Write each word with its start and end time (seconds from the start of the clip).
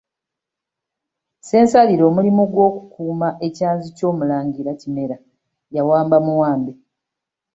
Ssensalire 1.39 2.03
omulimu 2.09 2.43
gw’okukuuma 2.51 3.29
ekyanzi 3.47 3.87
ky’omulangira 3.97 4.71
Kimera 4.81 5.17
yawamba 5.75 6.17
muwambe. 6.25 6.73